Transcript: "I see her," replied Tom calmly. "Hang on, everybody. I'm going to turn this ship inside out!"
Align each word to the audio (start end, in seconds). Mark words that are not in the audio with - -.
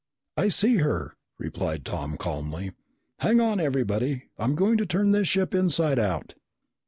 "I 0.35 0.47
see 0.47 0.77
her," 0.77 1.15
replied 1.37 1.85
Tom 1.85 2.17
calmly. 2.17 2.71
"Hang 3.19 3.39
on, 3.39 3.59
everybody. 3.59 4.29
I'm 4.39 4.55
going 4.55 4.77
to 4.79 4.85
turn 4.87 5.11
this 5.11 5.27
ship 5.27 5.53
inside 5.53 5.99
out!" 5.99 6.33